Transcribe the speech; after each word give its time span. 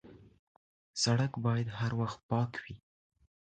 سړک 1.03 1.31
باید 1.45 1.67
هر 1.79 1.91
وخت 2.01 2.19
پاک 2.31 2.51
وي. 2.63 2.75